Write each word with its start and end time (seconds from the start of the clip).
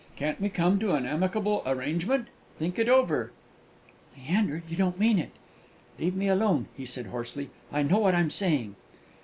Can't 0.15 0.41
we 0.41 0.49
come 0.49 0.79
to 0.79 0.93
an 0.95 1.05
amicable 1.05 1.61
arrangement? 1.63 2.27
Think 2.57 2.79
it 2.79 2.89
over!" 2.89 3.31
"Leander, 4.17 4.63
you 4.67 4.75
can't 4.75 4.97
mean 4.97 5.19
it!" 5.19 5.29
cried 5.29 5.35
Matilda. 5.37 5.95
"You 5.99 6.05
leave 6.05 6.15
me 6.15 6.27
alone," 6.27 6.65
he 6.75 6.85
said 6.87 7.05
hoarsely; 7.05 7.51
"I 7.71 7.83
know 7.83 7.99
what 7.99 8.15
I'm 8.15 8.31
saying!" 8.31 8.75